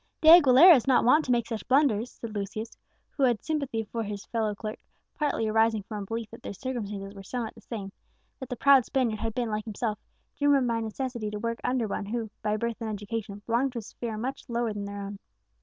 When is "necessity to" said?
10.79-11.37